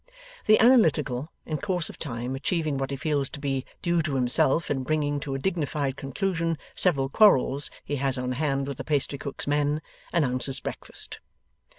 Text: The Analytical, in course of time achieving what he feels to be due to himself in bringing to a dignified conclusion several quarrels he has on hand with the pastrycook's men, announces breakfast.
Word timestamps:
The 0.47 0.57
Analytical, 0.57 1.31
in 1.45 1.59
course 1.59 1.87
of 1.87 1.99
time 1.99 2.33
achieving 2.35 2.79
what 2.79 2.89
he 2.89 2.97
feels 2.97 3.29
to 3.29 3.39
be 3.39 3.65
due 3.83 4.01
to 4.01 4.15
himself 4.15 4.71
in 4.71 4.81
bringing 4.81 5.19
to 5.19 5.35
a 5.35 5.37
dignified 5.37 5.95
conclusion 5.95 6.57
several 6.73 7.07
quarrels 7.07 7.69
he 7.85 7.97
has 7.97 8.17
on 8.17 8.31
hand 8.31 8.65
with 8.67 8.77
the 8.77 8.83
pastrycook's 8.83 9.45
men, 9.45 9.79
announces 10.11 10.59
breakfast. 10.59 11.19